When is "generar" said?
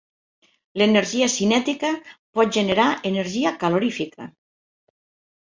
2.57-2.89